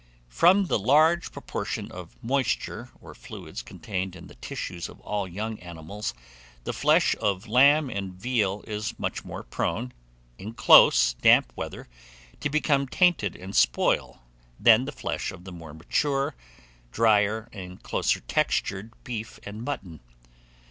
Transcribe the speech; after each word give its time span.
FROM 0.29 0.65
THE 0.65 0.79
LARGE 0.79 1.31
PROPORTION 1.31 1.91
OF 1.91 2.15
MOISTURE 2.23 2.89
OR 2.99 3.13
FLUIDS 3.13 3.61
contained 3.61 4.15
in 4.15 4.25
the 4.25 4.33
tissues 4.33 4.89
of 4.89 4.99
all 5.01 5.27
young 5.27 5.59
animals, 5.59 6.15
the 6.63 6.73
flesh 6.73 7.15
of 7.17 7.47
lamb 7.47 7.87
and 7.91 8.11
veal 8.15 8.63
is 8.65 8.97
much 8.97 9.23
more 9.23 9.43
prone, 9.43 9.93
in 10.39 10.55
close, 10.55 11.13
damp 11.13 11.53
weather, 11.55 11.87
to 12.39 12.49
become 12.49 12.87
tainted 12.87 13.35
and 13.35 13.55
spoil 13.55 14.23
than 14.59 14.85
the 14.85 14.91
flesh 14.91 15.29
of 15.31 15.43
the 15.43 15.51
more 15.51 15.75
mature, 15.75 16.33
drier, 16.91 17.47
and 17.53 17.83
closer 17.83 18.21
textured 18.21 18.91
beef 19.03 19.37
and 19.43 19.63
mutton. 19.63 19.99